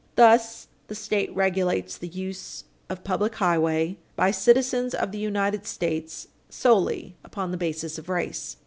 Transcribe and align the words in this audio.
Thus, 0.15 0.67
the 0.87 0.95
State 0.95 1.31
regulates 1.35 1.95
the 1.95 2.07
use 2.07 2.63
of 2.89 2.97
a 2.97 3.01
public 3.03 3.35
highway 3.35 3.97
by 4.15 4.31
citizens 4.31 4.95
of 4.95 5.11
the 5.11 5.19
United 5.19 5.67
States 5.67 6.27
solely 6.49 7.15
upon 7.23 7.51
the 7.51 7.55
basis 7.57 7.99
of 7.99 8.09
race. 8.09 8.57